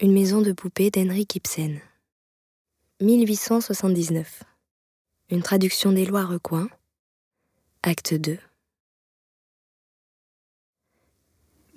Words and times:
Une 0.00 0.12
maison 0.12 0.40
de 0.42 0.52
poupées 0.52 0.92
d'Henrik 0.92 1.34
Ibsen. 1.34 1.80
1879. 3.00 4.44
Une 5.30 5.42
traduction 5.42 5.90
d'Éloi 5.90 6.24
Recoin. 6.24 6.68
Acte 7.82 8.14
2. 8.14 8.38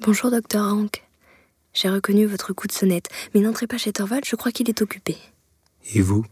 Bonjour, 0.02 0.30
docteur 0.30 0.72
Hank. 0.72 1.04
J'ai 1.74 1.90
reconnu 1.90 2.28
votre 2.28 2.54
coup 2.54 2.68
de 2.68 2.72
sonnette, 2.74 3.10
mais 3.34 3.42
n'entrez 3.42 3.66
pas 3.66 3.80
chez 3.80 3.92
Torvald, 3.92 4.24
je 4.24 4.36
crois 4.36 4.52
qu'il 4.52 4.70
est 4.70 4.84
occupé. 4.84 5.18
Et 5.96 6.02
vous? 6.02 6.24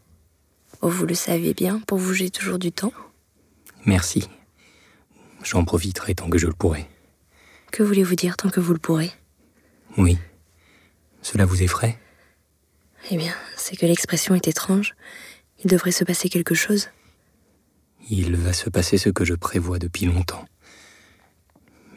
Oh, 0.84 0.90
vous 0.90 1.08
le 1.08 1.16
savez 1.16 1.56
bien, 1.56 1.80
pour 1.80 1.98
vous 1.98 2.14
j'ai 2.14 2.30
toujours 2.30 2.60
du 2.60 2.72
temps. 2.72 2.94
Merci. 3.88 4.30
J'en 5.42 5.66
profiterai 5.66 6.14
tant 6.14 6.30
que 6.30 6.38
je 6.38 6.46
le 6.46 6.54
pourrai. 6.54 6.88
Que 7.72 7.82
voulez-vous 7.82 8.14
dire 8.14 8.38
tant 8.38 8.52
que 8.52 8.60
vous 8.60 8.74
le 8.74 8.80
pourrez? 8.80 9.12
Oui. 9.98 10.20
Cela 11.22 11.46
vous 11.46 11.62
effraie? 11.64 11.98
Eh 13.12 13.18
bien, 13.18 13.34
c'est 13.56 13.76
que 13.76 13.86
l'expression 13.86 14.36
est 14.36 14.48
étrange. 14.48 14.96
Il 15.64 15.70
devrait 15.70 15.92
se 15.92 16.04
passer 16.04 16.30
quelque 16.30 16.56
chose. 16.56 16.90
Il 18.10 18.36
va 18.36 18.54
se 18.54 18.70
passer 18.70 18.98
ce 18.98 19.10
que 19.10 19.26
je 19.26 19.34
prévois 19.34 19.80
depuis 19.80 20.06
longtemps. 20.06 20.48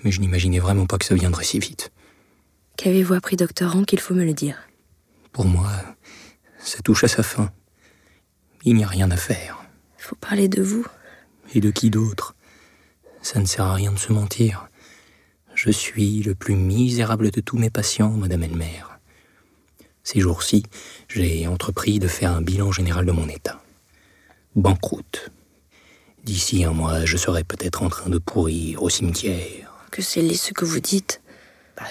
Mais 0.03 0.11
je 0.11 0.21
n'imaginais 0.21 0.59
vraiment 0.59 0.87
pas 0.87 0.99
que 0.99 1.05
ça 1.05 1.15
viendrait 1.15 1.45
si 1.45 1.59
vite. 1.59 1.93
Qu'avez-vous 2.77 3.15
appris, 3.15 3.37
docteur 3.37 3.77
Hank 3.77 3.93
Il 3.93 4.01
faut 4.01 4.15
me 4.15 4.25
le 4.25 4.35
dire? 4.35 4.59
Pour 5.33 5.45
moi, 5.45 5.71
ça 6.59 6.81
touche 6.83 7.05
à 7.05 7.09
sa 7.09 7.23
fin. 7.23 7.53
Il 8.65 8.75
n'y 8.75 8.85
a 8.85 8.89
rien 8.89 9.11
à 9.11 9.17
faire. 9.17 9.65
Il 9.99 10.03
faut 10.03 10.17
parler 10.17 10.49
de 10.49 10.63
vous. 10.63 10.87
Et 11.55 11.61
de 11.61 11.71
qui 11.71 11.91
d'autre? 11.91 12.35
Ça 13.23 13.39
ne 13.39 13.47
sert 13.47 13.65
à 13.65 13.75
rien 13.75 13.93
de 13.93 13.99
se 13.99 14.13
mentir. 14.13 14.69
Je 15.55 15.71
suis 15.71 16.23
le 16.23 16.35
plus 16.35 16.57
misérable 16.57 17.31
de 17.31 17.41
tous 17.41 17.59
mes 17.59 17.71
patients, 17.71 18.11
Madame 18.11 18.43
Elmer. 18.43 18.83
Ces 20.05 20.21
jours-ci, 20.21 20.65
j'ai 21.09 21.47
entrepris 21.47 21.99
de 21.99 22.09
faire 22.09 22.33
un 22.33 22.43
bilan 22.43 22.73
général 22.73 23.07
de 23.07 23.13
mon 23.13 23.29
état. 23.29 23.63
Banqueroute. 24.57 25.31
D'ici 26.25 26.65
un 26.65 26.73
mois, 26.73 27.05
je 27.05 27.17
serai 27.17 27.45
peut-être 27.45 27.83
en 27.83 27.89
train 27.89 28.11
de 28.11 28.19
pourrir 28.19 28.83
au 28.83 28.89
cimetière. 28.89 29.87
Que 29.91 30.03
c'est 30.03 30.23
laid 30.23 30.37
ce 30.37 30.53
que 30.53 30.65
vous 30.65 30.81
dites. 30.81 31.21
Bah, 31.77 31.87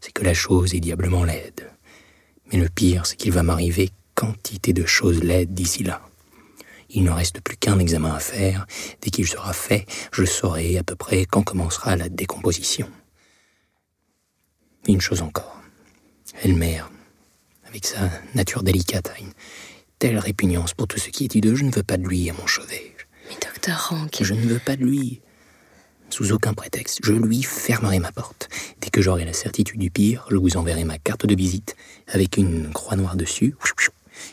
c'est 0.00 0.12
que 0.12 0.24
la 0.24 0.34
chose 0.34 0.74
est 0.74 0.80
diablement 0.80 1.24
laide. 1.24 1.70
Mais 2.50 2.58
le 2.58 2.68
pire, 2.68 3.06
c'est 3.06 3.16
qu'il 3.16 3.32
va 3.32 3.42
m'arriver 3.42 3.90
quantité 4.14 4.72
de 4.72 4.84
choses 4.84 5.22
laides 5.22 5.54
d'ici 5.54 5.84
là. 5.84 6.02
Il 6.90 7.04
ne 7.04 7.10
reste 7.10 7.40
plus 7.40 7.56
qu'un 7.56 7.78
examen 7.78 8.14
à 8.14 8.18
faire. 8.18 8.66
Dès 9.00 9.10
qu'il 9.10 9.26
sera 9.26 9.52
fait, 9.52 9.86
je 10.12 10.24
saurai 10.24 10.78
à 10.78 10.82
peu 10.82 10.96
près 10.96 11.26
quand 11.26 11.42
commencera 11.42 11.96
la 11.96 12.08
décomposition. 12.08 12.90
Une 14.86 15.00
chose 15.00 15.20
encore. 15.20 15.60
Elmer, 16.42 16.82
avec 17.68 17.86
sa 17.86 18.10
nature 18.34 18.62
délicate, 18.62 19.12
a 19.14 19.20
une 19.20 19.32
telle 19.98 20.18
répugnance 20.18 20.74
pour 20.74 20.86
tout 20.86 20.98
ce 20.98 21.10
qui 21.10 21.24
est 21.24 21.34
hideux, 21.34 21.54
je 21.54 21.64
ne 21.64 21.70
veux 21.70 21.82
pas 21.82 21.96
de 21.96 22.06
lui 22.06 22.30
à 22.30 22.32
mon 22.32 22.46
chevet. 22.46 22.94
Mais 23.28 23.36
docteur 23.40 23.92
Hank. 23.92 24.18
Je 24.20 24.34
ne 24.34 24.40
veux 24.40 24.58
pas 24.58 24.76
de 24.76 24.84
lui. 24.84 25.20
Sous 26.10 26.32
aucun 26.32 26.54
prétexte, 26.54 27.00
je 27.02 27.12
lui 27.12 27.42
fermerai 27.42 27.98
ma 27.98 28.12
porte. 28.12 28.48
Dès 28.80 28.88
que 28.88 29.02
j'aurai 29.02 29.26
la 29.26 29.34
certitude 29.34 29.78
du 29.78 29.90
pire, 29.90 30.26
je 30.30 30.36
vous 30.36 30.56
enverrai 30.56 30.84
ma 30.84 30.98
carte 30.98 31.26
de 31.26 31.34
visite 31.34 31.76
avec 32.06 32.38
une 32.38 32.72
croix 32.72 32.96
noire 32.96 33.16
dessus. 33.16 33.54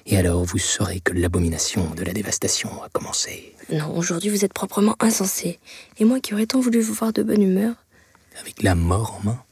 Et 0.06 0.18
alors 0.18 0.44
vous 0.44 0.58
saurez 0.58 1.00
que 1.00 1.14
l'abomination 1.14 1.90
de 1.92 2.04
la 2.04 2.14
dévastation 2.14 2.82
a 2.84 2.90
commencé. 2.90 3.54
Non, 3.72 3.96
aujourd'hui 3.96 4.30
vous 4.30 4.46
êtes 4.46 4.54
proprement 4.54 4.96
insensé. 5.00 5.60
Et 6.00 6.06
moi 6.06 6.20
qui 6.20 6.34
aurais 6.34 6.46
tant 6.46 6.60
voulu 6.60 6.80
vous 6.80 6.94
voir 6.94 7.12
de 7.12 7.24
bonne 7.24 7.42
humeur? 7.42 7.76
Avec 8.40 8.64
la 8.64 8.76
mort 8.76 9.20
en 9.20 9.26
main 9.26 9.44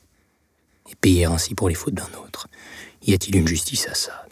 Et 0.90 0.96
payer 0.96 1.26
ainsi 1.26 1.56
pour 1.56 1.70
les 1.70 1.76
fautes 1.76 1.94
d'un 1.94 2.10
autre. 2.26 2.48
Y 3.06 3.14
a-t-il 3.14 3.36
une 3.36 3.48
justice 3.48 3.88
à 3.88 3.94
ça? 3.94 4.26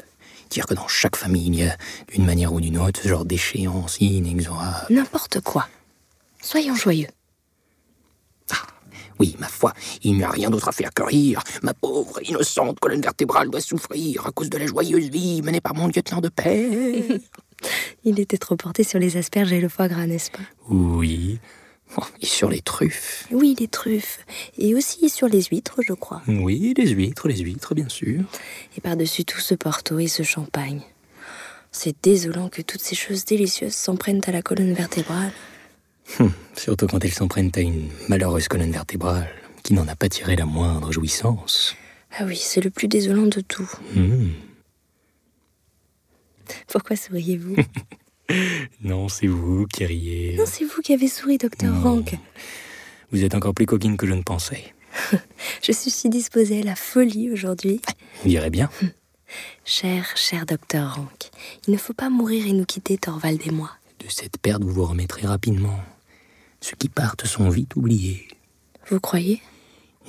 Dire 0.50 0.66
que 0.66 0.74
dans 0.74 0.88
chaque 0.88 1.16
famille, 1.16 1.48
il 1.48 1.56
y 1.56 1.64
a, 1.64 1.78
d'une 2.12 2.26
manière 2.26 2.54
ou 2.54 2.60
d'une 2.60 2.78
autre, 2.78 3.00
ce 3.02 3.08
genre 3.08 3.26
d'échéance 3.26 3.98
inexorable. 4.02 4.88
N'importe 4.90 5.40
quoi. 5.42 5.68
Soyons 6.42 6.76
joyeux. 6.76 7.08
Ah, 8.52 8.68
oui, 9.20 9.36
ma 9.40 9.48
foi, 9.48 9.74
il 10.04 10.18
n'y 10.18 10.24
a 10.24 10.30
rien 10.30 10.50
d'autre 10.50 10.68
à 10.68 10.72
faire 10.72 10.94
que 10.94 11.04
rire. 11.04 11.42
Ma 11.62 11.74
pauvre, 11.74 12.20
innocente 12.28 12.80
colonne 12.80 13.02
vertébrale 13.02 13.50
doit 13.50 13.62
souffrir 13.62 14.26
à 14.28 14.32
cause 14.32 14.50
de 14.50 14.58
la 14.58 14.66
joyeuse 14.66 15.10
vie 15.10 15.42
menée 15.42 15.62
par 15.62 15.74
mon 15.74 15.88
lieutenant 15.88 16.20
de 16.20 16.30
paix. 16.30 17.22
il 18.04 18.20
était 18.20 18.38
trop 18.38 18.58
porté 18.58 18.84
sur 18.84 19.00
les 19.00 19.16
asperges 19.16 19.54
et 19.54 19.62
le 19.62 19.70
foie 19.70 19.88
gras, 19.88 20.06
n'est-ce 20.06 20.32
pas? 20.32 20.40
Oui. 20.70 21.40
Et 22.22 22.26
sur 22.26 22.50
les 22.50 22.62
truffes 22.62 23.28
Oui, 23.32 23.56
les 23.60 23.68
truffes. 23.68 24.20
Et 24.58 24.76
aussi 24.76 25.10
sur 25.10 25.28
les 25.28 25.44
huîtres, 25.44 25.80
je 25.86 25.94
crois. 25.94 26.22
Oui, 26.28 26.74
les 26.78 26.88
huîtres, 26.88 27.28
les 27.28 27.38
huîtres, 27.38 27.76
bien 27.76 27.90
sûr. 27.90 28.24
Et 28.78 28.82
par-dessus 28.82 29.26
tout 29.26 29.40
ce 29.40 29.56
porto 29.56 30.00
et 30.00 30.08
ce 30.08 30.24
champagne. 30.24 30.82
C'est 31.72 31.96
désolant 32.04 32.50
que 32.50 32.62
toutes 32.62 32.82
ces 32.82 32.96
choses 32.96 33.26
délicieuses 33.26 33.74
s'en 33.74 33.96
prennent 33.96 34.22
à 34.26 34.32
la 34.32 34.42
colonne 34.42 34.74
vertébrale. 34.74 35.32
Hum, 36.20 36.34
surtout 36.56 36.88
quand 36.88 37.04
elles 37.04 37.14
s'en 37.14 37.28
prennent 37.28 37.52
à 37.56 37.62
une 37.62 37.90
malheureuse 38.10 38.48
colonne 38.48 38.72
vertébrale 38.72 39.30
qui 39.64 39.74
n'en 39.74 39.88
a 39.88 39.96
pas 39.96 40.10
tiré 40.10 40.36
la 40.36 40.46
moindre 40.46 40.92
jouissance. 40.92 41.76
Ah 42.18 42.26
oui, 42.26 42.36
c'est 42.36 42.62
le 42.62 42.70
plus 42.70 42.88
désolant 42.88 43.28
de 43.28 43.42
tout. 43.42 43.70
Hum. 43.96 44.32
Pourquoi 46.68 46.96
souriez-vous? 46.96 47.56
Non, 48.82 49.10
c'est 49.10 49.28
vous 49.28 49.68
qui 49.68 49.86
riez. 49.86 50.36
Non, 50.38 50.46
c'est 50.46 50.66
vous 50.66 50.82
qui 50.82 50.94
avez 50.94 51.08
souri, 51.08 51.38
docteur 51.38 51.84
Rank. 51.84 52.18
Vous 53.12 53.24
êtes 53.24 53.36
encore 53.36 53.54
plus 53.54 53.66
coquine 53.66 53.98
que 53.98 54.08
je 54.08 54.14
ne 54.14 54.24
pensais. 54.24 54.74
je 55.62 55.72
suis 55.72 55.92
si 55.92 56.10
disposée 56.10 56.62
à 56.62 56.64
la 56.64 56.76
folie 56.76 57.32
aujourd'hui. 57.32 57.82
Vous 58.24 58.30
direz 58.30 58.50
bien. 58.50 58.70
cher, 59.66 60.06
cher 60.16 60.46
docteur 60.46 60.96
Rank, 60.96 61.30
il 61.68 61.74
ne 61.74 61.78
faut 61.78 61.94
pas 61.94 62.10
mourir 62.10 62.48
et 62.48 62.54
nous 62.54 62.66
quitter, 62.66 62.98
Thorvald 62.98 63.42
et 63.46 63.52
moi. 63.52 63.72
De 64.00 64.10
cette 64.10 64.38
perte, 64.38 64.64
vous 64.64 64.72
vous 64.72 64.86
remettrez 64.86 65.28
rapidement. 65.28 65.80
Ceux 66.62 66.76
qui 66.78 66.90
partent 66.90 67.26
sont 67.26 67.50
vite 67.50 67.76
oubliés. 67.76 68.28
Vous 68.90 69.00
croyez? 69.00 69.42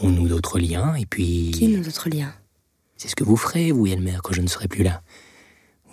On 0.00 0.10
noue 0.10 0.28
d'autres 0.28 0.58
liens, 0.58 0.94
et 0.94 1.06
puis... 1.06 1.50
Qui 1.52 1.68
noue 1.68 1.82
d'autres 1.82 2.08
liens? 2.08 2.34
C'est 2.96 3.08
ce 3.08 3.16
que 3.16 3.24
vous 3.24 3.36
ferez, 3.36 3.72
vous, 3.72 3.86
Elmer, 3.86 4.18
quand 4.22 4.32
je 4.32 4.40
ne 4.40 4.46
serai 4.46 4.68
plus 4.68 4.82
là. 4.82 5.02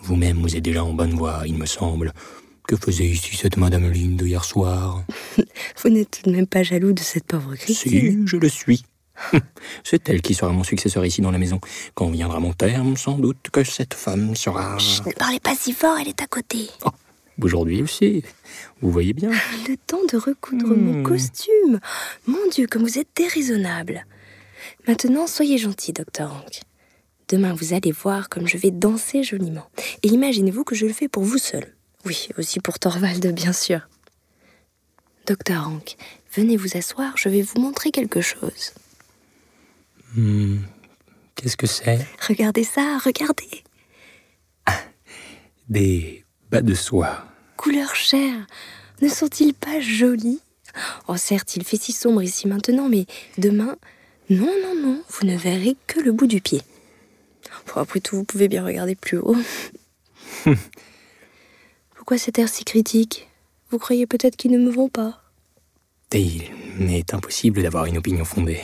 Vous-même, 0.01 0.37
vous 0.37 0.55
êtes 0.55 0.63
déjà 0.63 0.83
en 0.83 0.93
bonne 0.93 1.13
voie, 1.13 1.43
il 1.45 1.55
me 1.55 1.65
semble. 1.65 2.13
Que 2.67 2.75
faisait 2.75 3.05
ici 3.05 3.35
cette 3.35 3.57
Madame 3.57 3.91
Linde 3.91 4.21
hier 4.21 4.45
soir 4.45 5.03
Vous 5.83 5.89
n'êtes 5.89 6.21
tout 6.21 6.29
de 6.29 6.35
même 6.35 6.45
pas 6.45 6.61
jaloux 6.61 6.93
de 6.93 6.99
cette 6.99 7.25
pauvre 7.25 7.55
Christine 7.55 8.27
Si, 8.27 8.27
je 8.27 8.37
le 8.37 8.49
suis. 8.49 8.83
C'est 9.83 10.07
elle 10.07 10.21
qui 10.21 10.33
sera 10.33 10.51
mon 10.51 10.63
successeur 10.63 11.05
ici 11.05 11.21
dans 11.21 11.31
la 11.31 11.39
maison. 11.39 11.59
Quand 11.95 12.09
viendra 12.09 12.39
mon 12.39 12.53
terme, 12.53 12.95
sans 12.95 13.17
doute 13.17 13.49
que 13.51 13.63
cette 13.63 13.93
femme 13.93 14.35
sera... 14.35 14.77
Chut, 14.77 15.05
ne 15.05 15.11
parlez 15.13 15.39
pas 15.39 15.55
si 15.55 15.73
fort, 15.73 15.97
elle 15.99 16.07
est 16.07 16.21
à 16.21 16.27
côté. 16.27 16.69
Oh, 16.85 16.89
Aujourd'hui 17.41 17.81
aussi, 17.81 18.23
vous 18.81 18.91
voyez 18.91 19.13
bien. 19.13 19.29
Le 19.67 19.77
temps 19.87 20.03
de 20.11 20.17
recoudre 20.17 20.75
mmh. 20.75 20.81
mon 20.81 21.03
costume. 21.03 21.79
Mon 22.27 22.47
Dieu, 22.51 22.67
comme 22.67 22.83
vous 22.83 22.99
êtes 22.99 23.09
déraisonnable. 23.15 24.05
Maintenant, 24.87 25.25
soyez 25.25 25.57
gentil, 25.57 25.93
docteur 25.93 26.33
Hank. 26.33 26.61
Demain, 27.29 27.53
vous 27.53 27.73
allez 27.73 27.91
voir 27.91 28.27
comme 28.27 28.47
je 28.47 28.57
vais 28.57 28.71
danser 28.71 29.23
joliment. 29.23 29.69
Et 30.03 30.07
imaginez-vous 30.07 30.63
que 30.63 30.75
je 30.75 30.87
le 30.87 30.93
fais 30.93 31.07
pour 31.07 31.23
vous 31.23 31.37
seul. 31.37 31.75
Oui, 32.05 32.29
aussi 32.37 32.59
pour 32.59 32.79
Thorvald, 32.79 33.25
bien 33.33 33.53
sûr. 33.53 33.87
Docteur 35.27 35.67
Hank, 35.67 35.95
venez 36.33 36.57
vous 36.57 36.75
asseoir, 36.75 37.15
je 37.17 37.29
vais 37.29 37.43
vous 37.43 37.59
montrer 37.59 37.91
quelque 37.91 38.21
chose. 38.21 38.73
Mmh. 40.15 40.57
Qu'est-ce 41.35 41.55
que 41.55 41.67
c'est? 41.67 42.05
Regardez 42.27 42.63
ça, 42.63 42.97
regardez. 42.97 43.63
Ah, 44.65 44.79
des 45.69 46.25
bas 46.49 46.61
de 46.61 46.73
soie. 46.73 47.25
Couleur 47.57 47.93
chair, 47.93 48.47
ne 49.01 49.07
sont-ils 49.07 49.53
pas 49.53 49.79
jolis? 49.79 50.41
Oh, 51.07 51.17
certes, 51.17 51.55
il 51.55 51.63
fait 51.63 51.77
si 51.77 51.91
sombre 51.91 52.23
ici 52.23 52.47
maintenant, 52.47 52.89
mais 52.89 53.05
demain, 53.37 53.77
non, 54.29 54.51
non, 54.63 54.75
non, 54.75 55.03
vous 55.09 55.27
ne 55.27 55.37
verrez 55.37 55.75
que 55.85 55.99
le 55.99 56.11
bout 56.11 56.27
du 56.27 56.41
pied. 56.41 56.61
Bon, 57.73 57.81
après 57.81 57.99
tout, 57.99 58.17
vous 58.17 58.23
pouvez 58.23 58.47
bien 58.47 58.65
regarder 58.65 58.95
plus 58.95 59.17
haut. 59.17 59.37
Pourquoi 61.95 62.17
cet 62.17 62.39
air 62.39 62.49
si 62.49 62.65
critique? 62.65 63.27
Vous 63.69 63.77
croyez 63.77 64.07
peut-être 64.07 64.35
qu'ils 64.35 64.51
ne 64.51 64.57
me 64.57 64.71
vont 64.71 64.89
pas? 64.89 65.21
Et 66.11 66.21
il 66.21 66.49
m'est 66.79 67.13
impossible 67.13 67.61
d'avoir 67.61 67.85
une 67.85 67.97
opinion 67.97 68.25
fondée. 68.25 68.61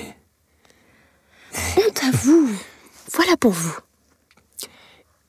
Honte 1.78 2.04
à 2.04 2.12
vous 2.12 2.50
Voilà 3.14 3.38
pour 3.38 3.52
vous. 3.52 3.78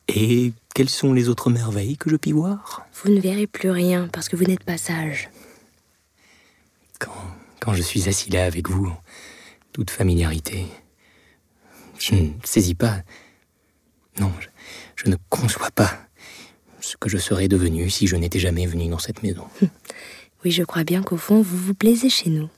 Et 0.09 0.53
quelles 0.75 0.89
sont 0.89 1.13
les 1.13 1.29
autres 1.29 1.51
merveilles 1.51 1.99
que 1.99 2.09
je 2.09 2.17
puis 2.17 2.33
voir? 2.33 2.87
Vous 2.95 3.11
ne 3.11 3.21
verrez 3.21 3.47
plus 3.47 3.71
rien 3.71 4.09
parce 4.13 4.29
que 4.29 4.37
vous 4.37 4.45
n'êtes 4.45 4.65
pas 4.65 4.79
sage. 4.79 5.29
Quand, 6.99 7.13
quand 7.61 7.75
je 7.75 7.83
suis 7.83 8.09
assis 8.09 8.31
là 8.31 8.47
avec 8.47 8.71
vous, 8.71 8.91
toute 9.73 9.91
familiarité, 9.91 10.67
je 11.99 12.15
ne 12.15 12.31
saisis 12.45 12.75
pas. 12.75 13.03
Non, 14.21 14.33
je, 14.41 14.49
je 15.05 15.11
ne 15.11 15.17
conçois 15.29 15.71
pas 15.73 15.99
ce 16.81 16.97
que 16.97 17.09
je 17.09 17.19
serais 17.19 17.49
devenu 17.49 17.91
si 17.91 18.07
je 18.07 18.17
n'étais 18.17 18.39
jamais 18.39 18.67
venu 18.67 18.89
dans 18.89 18.99
cette 18.99 19.23
maison. 19.23 19.45
Oui, 20.45 20.53
je 20.53 20.63
crois 20.63 20.85
bien 20.85 21.03
qu'au 21.03 21.17
fond, 21.17 21.41
vous 21.43 21.57
vous 21.57 21.75
plaisez 21.75 22.09
chez 22.11 22.31
nous. 22.31 22.49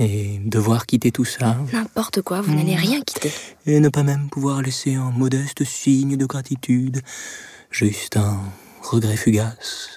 Et 0.00 0.40
devoir 0.44 0.84
quitter 0.86 1.12
tout 1.12 1.24
ça, 1.24 1.56
N'importe 1.72 2.22
quoi, 2.22 2.40
vous 2.40 2.52
n'allez 2.54 2.74
rien 2.74 3.00
quitter. 3.02 3.30
et 3.66 3.78
ne 3.78 3.88
pas 3.88 4.02
même 4.02 4.28
pouvoir 4.30 4.62
laisser 4.62 4.94
un 4.94 5.10
modeste 5.12 5.62
signe 5.64 6.16
de 6.16 6.26
gratitude, 6.26 7.02
juste 7.70 8.16
un 8.16 8.40
regret 8.82 9.16
fugace, 9.16 9.90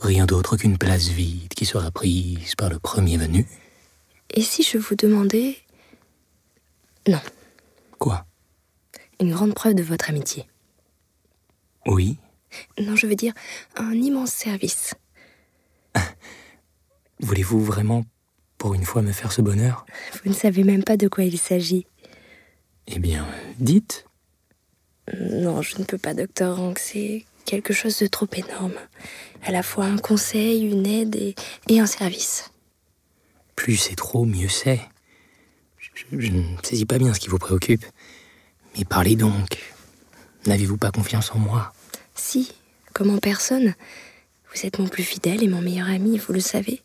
rien 0.00 0.24
d'autre 0.24 0.56
qu'une 0.56 0.78
place 0.78 1.08
vide 1.08 1.52
qui 1.52 1.66
sera 1.66 1.90
prise 1.90 2.54
par 2.54 2.70
le 2.70 2.78
premier 2.78 3.18
venu. 3.18 3.46
Et 4.30 4.40
si 4.40 4.62
je 4.62 4.78
vous 4.78 4.94
demandais... 4.96 5.58
Non, 7.06 7.20
Quoi? 7.98 8.24
Une 9.22 9.32
grande 9.32 9.54
preuve 9.54 9.74
de 9.74 9.82
votre 9.82 10.10
amitié. 10.10 10.46
Oui 11.86 12.18
Non, 12.78 12.96
je 12.96 13.06
veux 13.06 13.14
dire 13.14 13.32
un 13.76 13.92
immense 13.92 14.30
service. 14.32 14.94
Voulez-vous 17.20 17.62
vraiment, 17.64 18.04
pour 18.58 18.74
une 18.74 18.84
fois, 18.84 19.02
me 19.02 19.12
faire 19.12 19.32
ce 19.32 19.40
bonheur? 19.42 19.86
Vous 20.24 20.30
ne 20.30 20.34
savez 20.34 20.64
même 20.64 20.82
pas 20.84 20.96
de 20.96 21.08
quoi 21.08 21.24
il 21.24 21.38
s'agit. 21.38 21.86
Eh 22.88 22.98
bien, 22.98 23.26
dites. 23.58 24.04
Non, 25.20 25.62
je 25.62 25.78
ne 25.78 25.84
peux 25.84 25.98
pas, 25.98 26.14
docteur 26.14 26.60
Hank. 26.60 26.78
C'est 26.78 27.24
quelque 27.44 27.72
chose 27.72 27.98
de 27.98 28.06
trop 28.06 28.26
énorme. 28.34 28.74
À 29.44 29.52
la 29.52 29.62
fois 29.62 29.84
un 29.86 29.98
conseil, 29.98 30.62
une 30.64 30.86
aide 30.86 31.16
et, 31.16 31.34
et 31.68 31.80
un 31.80 31.86
service. 31.86 32.50
Plus 33.56 33.76
c'est 33.76 33.96
trop, 33.96 34.24
mieux 34.24 34.48
c'est. 34.48 34.80
Je, 35.78 35.90
je- 35.94 36.20
je 36.20 36.32
ne 36.32 36.42
saisis 36.62 36.86
pas 36.86 36.98
bien 36.98 37.12
ce 37.14 37.20
qui 37.20 37.28
vous 37.28 37.38
préoccupe. 37.38 37.84
Mais 38.76 38.84
parlez 38.84 39.16
donc. 39.16 39.58
N'avez-vous 40.46 40.76
pas 40.76 40.90
confiance 40.90 41.30
en 41.32 41.38
moi? 41.38 41.72
Si, 42.14 42.52
comme 42.94 43.10
en 43.10 43.18
personne, 43.18 43.74
vous 44.54 44.66
êtes 44.66 44.78
mon 44.78 44.88
plus 44.88 45.04
fidèle 45.04 45.42
et 45.42 45.48
mon 45.48 45.60
meilleur 45.60 45.88
ami, 45.88 46.18
vous 46.18 46.32
le 46.32 46.40
savez. 46.40 46.82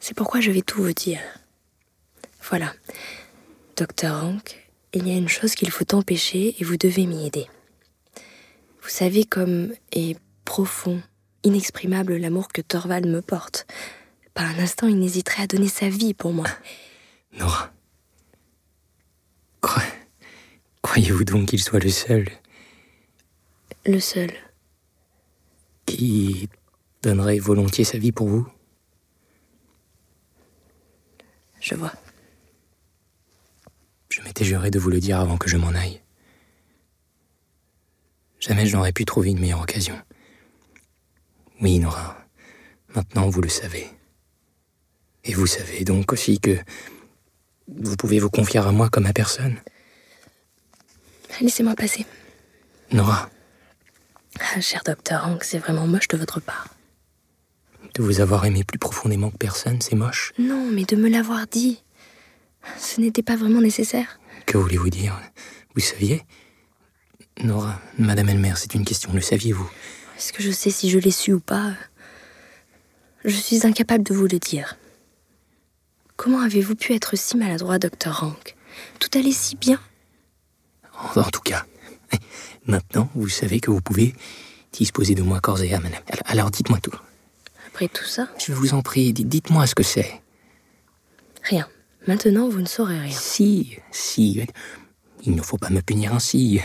C'est 0.00 0.14
pourquoi 0.14 0.40
je 0.40 0.50
vais 0.50 0.62
tout 0.62 0.82
vous 0.82 0.92
dire. 0.92 1.20
Voilà. 2.42 2.74
Docteur 3.76 4.22
Hank, 4.24 4.68
il 4.92 5.08
y 5.08 5.12
a 5.12 5.16
une 5.16 5.28
chose 5.28 5.54
qu'il 5.54 5.70
faut 5.70 5.94
empêcher 5.94 6.54
et 6.58 6.64
vous 6.64 6.76
devez 6.76 7.06
m'y 7.06 7.26
aider. 7.26 7.46
Vous 8.82 8.90
savez 8.90 9.24
comme 9.24 9.72
est 9.92 10.18
profond, 10.44 11.02
inexprimable 11.42 12.16
l'amour 12.16 12.48
que 12.48 12.60
Thorvald 12.60 13.06
me 13.06 13.22
porte. 13.22 13.66
Pas 14.34 14.42
un 14.42 14.58
instant 14.58 14.88
il 14.88 14.98
n'hésiterait 14.98 15.44
à 15.44 15.46
donner 15.46 15.68
sa 15.68 15.88
vie 15.88 16.12
pour 16.12 16.32
moi. 16.32 16.46
Nora. 17.32 17.72
Cro- 19.62 19.80
Croyez-vous 20.84 21.24
donc 21.24 21.48
qu'il 21.48 21.62
soit 21.62 21.82
le 21.82 21.88
seul 21.88 22.28
Le 23.86 23.98
seul. 23.98 24.30
qui 25.86 26.50
donnerait 27.02 27.38
volontiers 27.38 27.84
sa 27.84 27.96
vie 27.96 28.12
pour 28.12 28.28
vous? 28.28 28.46
Je 31.58 31.74
vois. 31.74 31.92
Je 34.10 34.20
m'étais 34.20 34.44
juré 34.44 34.70
de 34.70 34.78
vous 34.78 34.90
le 34.90 35.00
dire 35.00 35.18
avant 35.20 35.38
que 35.38 35.48
je 35.48 35.56
m'en 35.56 35.74
aille. 35.74 36.02
Jamais 38.38 38.66
je 38.66 38.76
n'aurais 38.76 38.92
pu 38.92 39.06
trouver 39.06 39.30
une 39.30 39.40
meilleure 39.40 39.62
occasion. 39.62 39.98
Oui, 41.62 41.78
Nora, 41.78 42.18
maintenant 42.94 43.30
vous 43.30 43.40
le 43.40 43.48
savez. 43.48 43.88
Et 45.24 45.32
vous 45.32 45.46
savez 45.46 45.82
donc 45.84 46.12
aussi 46.12 46.40
que 46.40 46.58
vous 47.68 47.96
pouvez 47.96 48.18
vous 48.18 48.28
confier 48.28 48.60
à 48.60 48.70
moi 48.70 48.90
comme 48.90 49.06
à 49.06 49.14
personne. 49.14 49.58
Laissez-moi 51.40 51.74
passer. 51.74 52.06
Nora, 52.92 53.30
Ah, 54.40 54.60
cher 54.60 54.82
docteur 54.84 55.26
Hank, 55.26 55.44
c'est 55.44 55.58
vraiment 55.58 55.86
moche 55.86 56.08
de 56.08 56.16
votre 56.16 56.40
part. 56.40 56.68
de 57.94 58.02
vous 58.02 58.20
avoir 58.20 58.44
aimé 58.44 58.64
plus 58.64 58.78
profondément 58.80 59.30
que 59.30 59.36
personne, 59.36 59.80
c'est 59.80 59.94
moche. 59.94 60.32
Non, 60.38 60.68
mais 60.72 60.82
de 60.84 60.96
me 60.96 61.08
l'avoir 61.08 61.46
dit. 61.46 61.80
Ce 62.76 63.00
n'était 63.00 63.22
pas 63.22 63.36
vraiment 63.36 63.60
nécessaire. 63.60 64.18
Que 64.46 64.58
voulez-vous 64.58 64.90
dire? 64.90 65.16
Vous 65.76 65.80
saviez? 65.80 66.24
Nora, 67.40 67.80
Madame 67.98 68.30
Elmer, 68.30 68.54
c'est 68.56 68.74
une 68.74 68.84
question, 68.84 69.12
le 69.12 69.20
saviez-vous? 69.20 69.70
Est-ce 70.16 70.32
que 70.32 70.42
je 70.42 70.50
sais 70.50 70.70
si 70.70 70.90
je 70.90 70.98
l'ai 70.98 71.12
su 71.12 71.32
ou 71.34 71.38
pas? 71.40 71.72
Je 73.24 73.36
suis 73.36 73.64
incapable 73.64 74.02
de 74.02 74.12
vous 74.14 74.26
le 74.26 74.38
dire. 74.40 74.76
Comment 76.16 76.40
avez-vous 76.40 76.74
pu 76.74 76.94
être 76.94 77.16
si 77.16 77.36
maladroit, 77.36 77.78
docteur 77.78 78.24
Hank? 78.24 78.56
Tout 78.98 79.10
allait 79.16 79.30
si 79.32 79.54
bien? 79.56 79.78
En 81.16 81.30
tout 81.30 81.40
cas, 81.40 81.64
maintenant, 82.66 83.08
vous 83.14 83.28
savez 83.28 83.60
que 83.60 83.70
vous 83.70 83.80
pouvez 83.80 84.14
disposer 84.72 85.14
de 85.14 85.22
moi 85.22 85.40
corps 85.40 85.62
et 85.62 85.72
âme. 85.74 85.86
Alors- 85.86 86.22
Alors 86.26 86.50
dites-moi 86.50 86.78
tout. 86.80 86.94
Après 87.68 87.88
tout 87.88 88.04
ça, 88.04 88.28
Je 88.38 88.52
vous 88.52 88.74
en 88.74 88.82
prie, 88.82 89.12
di- 89.12 89.24
dites-moi 89.24 89.66
ce 89.66 89.74
que 89.74 89.82
c'est. 89.82 90.20
rien. 91.42 91.68
Maintenant, 92.06 92.48
vous 92.48 92.60
ne 92.60 92.66
saurez 92.66 92.98
rien. 93.00 93.16
Si, 93.16 93.78
si, 93.90 94.46
il 95.24 95.34
ne 95.34 95.42
faut 95.42 95.56
pas 95.56 95.70
me 95.70 95.80
punir 95.80 96.12
ainsi. 96.14 96.60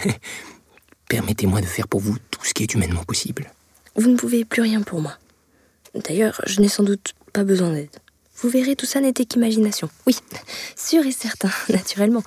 Permettez-moi 1.10 1.62
de 1.62 1.66
faire 1.66 1.88
pour 1.88 2.02
vous 2.02 2.18
tout 2.30 2.44
ce 2.46 2.54
qui 2.54 2.64
est 2.64 2.74
humainement 2.74 3.04
possible. 3.04 3.52
Vous 3.96 4.10
ne 4.10 4.16
pouvez 4.18 4.46
plus 4.46 4.62
rien 4.62 4.82
pour 4.82 5.02
moi. 5.02 5.18
D'ailleurs, 5.96 6.40
je 6.46 6.62
n'ai 6.62 6.68
sans 6.68 6.84
doute 6.84 7.14
pas 7.34 7.44
besoin 7.44 7.72
d'aide. 7.72 7.90
Vous 8.42 8.50
verrez, 8.50 8.76
tout 8.76 8.86
ça 8.86 9.00
n'était 9.02 9.26
qu'imagination. 9.26 9.90
Oui, 10.06 10.16
sûr 10.76 11.06
et 11.06 11.12
certain, 11.12 11.50
naturellement. 11.70 12.24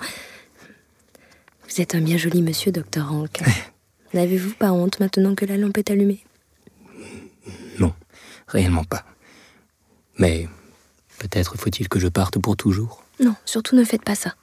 Vous 1.73 1.81
êtes 1.81 1.95
un 1.95 2.01
bien 2.01 2.17
joli 2.17 2.43
monsieur, 2.43 2.71
docteur 2.71 3.11
Hank. 3.11 3.41
N'avez-vous 4.13 4.53
pas 4.53 4.71
honte 4.71 4.99
maintenant 4.99 5.33
que 5.33 5.43
la 5.43 5.57
lampe 5.57 5.79
est 5.79 5.89
allumée? 5.89 6.23
Non, 7.79 7.95
réellement 8.47 8.83
pas. 8.83 9.03
Mais 10.19 10.47
peut-être 11.17 11.57
faut-il 11.57 11.89
que 11.89 11.99
je 11.99 12.07
parte 12.07 12.37
pour 12.37 12.55
toujours. 12.55 13.03
Non, 13.19 13.33
surtout 13.43 13.75
ne 13.75 13.83
faites 13.83 14.03
pas 14.03 14.13
ça. 14.13 14.35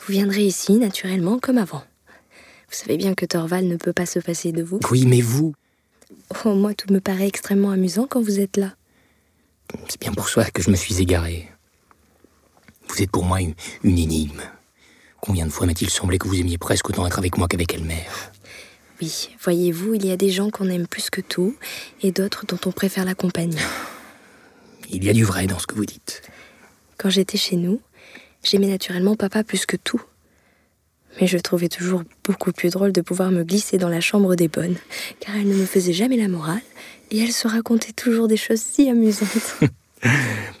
Vous 0.00 0.14
viendrez 0.14 0.44
ici, 0.44 0.78
naturellement, 0.78 1.38
comme 1.38 1.58
avant. 1.58 1.84
Vous 2.70 2.74
savez 2.76 2.96
bien 2.96 3.14
que 3.14 3.24
Thorval 3.24 3.66
ne 3.66 3.76
peut 3.76 3.92
pas 3.92 4.06
se 4.06 4.18
passer 4.18 4.50
de 4.50 4.64
vous. 4.64 4.80
Oui, 4.90 5.06
mais 5.06 5.20
vous, 5.20 5.54
Oh, 6.44 6.54
moi, 6.54 6.74
tout 6.74 6.92
me 6.92 6.98
paraît 6.98 7.28
extrêmement 7.28 7.70
amusant 7.70 8.08
quand 8.08 8.20
vous 8.20 8.40
êtes 8.40 8.56
là. 8.56 8.74
c'est 9.88 10.00
bien 10.00 10.12
pour 10.12 10.28
cela 10.28 10.50
que 10.50 10.60
je 10.60 10.70
me 10.70 10.76
suis 10.76 11.00
égaré. 11.00 11.48
Vous 12.88 13.00
êtes 13.00 13.12
pour 13.12 13.24
moi 13.24 13.40
une, 13.40 13.54
une 13.84 13.98
énigme. 13.98 14.42
Combien 15.26 15.44
de 15.44 15.50
fois 15.50 15.66
m'a-t-il 15.66 15.90
semblé 15.90 16.18
que 16.18 16.28
vous 16.28 16.38
aimiez 16.38 16.56
presque 16.56 16.88
autant 16.88 17.04
être 17.04 17.18
avec 17.18 17.36
moi 17.36 17.48
qu'avec 17.48 17.74
Elmer 17.74 18.04
Oui, 19.02 19.30
voyez-vous, 19.42 19.94
il 19.94 20.06
y 20.06 20.12
a 20.12 20.16
des 20.16 20.30
gens 20.30 20.50
qu'on 20.50 20.70
aime 20.70 20.86
plus 20.86 21.10
que 21.10 21.20
tout, 21.20 21.56
et 22.00 22.12
d'autres 22.12 22.46
dont 22.46 22.60
on 22.64 22.70
préfère 22.70 23.04
la 23.04 23.16
compagnie. 23.16 23.58
Il 24.88 25.02
y 25.02 25.10
a 25.10 25.12
du 25.12 25.24
vrai 25.24 25.48
dans 25.48 25.58
ce 25.58 25.66
que 25.66 25.74
vous 25.74 25.84
dites. 25.84 26.22
Quand 26.96 27.10
j'étais 27.10 27.38
chez 27.38 27.56
nous, 27.56 27.80
j'aimais 28.44 28.68
naturellement 28.68 29.16
papa 29.16 29.42
plus 29.42 29.66
que 29.66 29.76
tout. 29.76 30.00
Mais 31.20 31.26
je 31.26 31.38
trouvais 31.38 31.68
toujours 31.68 32.04
beaucoup 32.22 32.52
plus 32.52 32.70
drôle 32.70 32.92
de 32.92 33.00
pouvoir 33.00 33.32
me 33.32 33.42
glisser 33.42 33.78
dans 33.78 33.88
la 33.88 34.00
chambre 34.00 34.36
des 34.36 34.46
bonnes, 34.46 34.76
car 35.18 35.34
elle 35.34 35.48
ne 35.48 35.56
me 35.56 35.66
faisait 35.66 35.92
jamais 35.92 36.18
la 36.18 36.28
morale, 36.28 36.62
et 37.10 37.18
elle 37.18 37.32
se 37.32 37.48
racontait 37.48 37.90
toujours 37.90 38.28
des 38.28 38.36
choses 38.36 38.60
si 38.60 38.88
amusantes. 38.88 39.56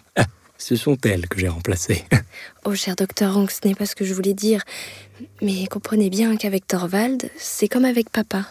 Ce 0.68 0.74
sont 0.74 0.98
elles 1.04 1.28
que 1.28 1.38
j'ai 1.38 1.46
remplacées. 1.46 2.04
oh, 2.64 2.74
cher 2.74 2.96
docteur 2.96 3.36
Hank, 3.38 3.52
ce 3.52 3.60
n'est 3.68 3.76
pas 3.76 3.86
ce 3.86 3.94
que 3.94 4.04
je 4.04 4.12
voulais 4.12 4.34
dire, 4.34 4.64
mais 5.40 5.68
comprenez 5.68 6.10
bien 6.10 6.36
qu'avec 6.36 6.66
Thorvald, 6.66 7.30
c'est 7.36 7.68
comme 7.68 7.84
avec 7.84 8.10
papa. 8.10 8.48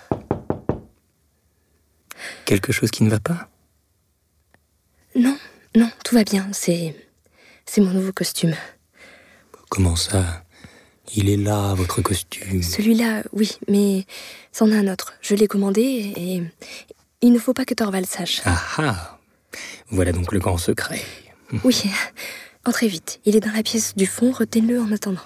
Quelque 2.45 2.71
chose 2.71 2.89
qui 2.89 3.03
ne 3.03 3.09
va 3.09 3.19
pas? 3.19 3.49
Non, 5.17 5.37
non, 5.75 5.91
tout 6.05 6.15
va 6.15 6.23
bien, 6.23 6.47
c'est. 6.53 6.95
C'est 7.65 7.81
mon 7.81 7.91
nouveau 7.91 8.13
costume. 8.13 8.55
Comment 9.67 9.97
ça? 9.97 10.45
Il 11.15 11.29
est 11.29 11.35
là, 11.35 11.73
votre 11.73 12.01
costume. 12.01 12.63
Celui-là, 12.63 13.23
oui, 13.33 13.57
mais 13.67 14.05
c'en 14.53 14.71
a 14.71 14.75
un 14.77 14.87
autre. 14.87 15.15
Je 15.19 15.35
l'ai 15.35 15.47
commandé 15.47 16.13
et 16.15 16.41
il 17.19 17.33
ne 17.33 17.39
faut 17.39 17.53
pas 17.53 17.65
que 17.65 17.73
Thorvald 17.73 18.05
sache. 18.05 18.41
Ah 18.45 18.61
ah 18.77 19.19
Voilà 19.89 20.13
donc 20.13 20.31
le 20.31 20.39
grand 20.39 20.57
secret. 20.57 21.03
Oui, 21.63 21.83
entrez 22.65 22.87
vite. 22.87 23.19
Il 23.25 23.35
est 23.35 23.39
dans 23.39 23.51
la 23.51 23.63
pièce 23.63 23.95
du 23.95 24.05
fond, 24.05 24.31
retenez-le 24.31 24.81
en 24.81 24.91
attendant. 24.91 25.21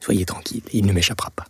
Soyez 0.00 0.24
tranquille, 0.24 0.62
il 0.72 0.86
ne 0.86 0.92
m'échappera 0.92 1.30
pas. 1.30 1.46